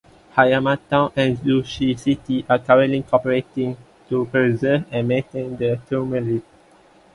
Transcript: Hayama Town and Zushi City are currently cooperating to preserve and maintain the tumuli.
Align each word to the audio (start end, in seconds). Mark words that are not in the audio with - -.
Hayama 0.35 0.77
Town 0.89 1.11
and 1.15 1.37
Zushi 1.37 1.95
City 1.95 2.43
are 2.49 2.57
currently 2.57 3.03
cooperating 3.03 3.77
to 4.09 4.25
preserve 4.25 4.83
and 4.89 5.07
maintain 5.07 5.55
the 5.57 5.79
tumuli. 5.87 6.41